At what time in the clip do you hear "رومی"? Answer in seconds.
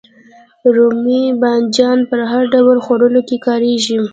0.75-1.21